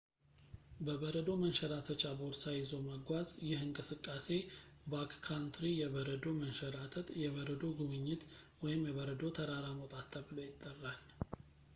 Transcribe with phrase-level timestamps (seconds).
[0.85, 4.27] በበረዶ መንሸራተቻ ቦርሳ ይዞ መጓዝ ይህ እንቅስቃሴ
[4.93, 8.25] ባክካንትሪ የበረዶ መንሸራተት የበረዶ ጉብኝት
[8.63, 10.99] ወይም የበረዶ ተራራ መውጣት ተብሎ ይጠራል